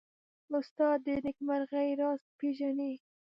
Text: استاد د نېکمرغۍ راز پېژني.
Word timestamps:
استاد 0.57 0.97
د 1.05 1.07
نېکمرغۍ 1.25 1.89
راز 1.99 2.21
پېژني. 2.37 2.93